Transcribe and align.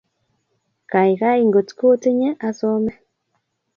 Kaikai 0.91 1.39
ngotkotinye 1.47 2.29
asome 2.47 2.93